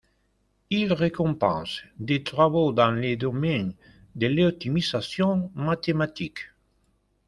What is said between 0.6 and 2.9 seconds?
Il récompense des travaux dans